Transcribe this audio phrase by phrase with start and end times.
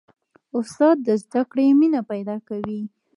[0.57, 2.81] استاد د زده کړې مینه پیدا کوي.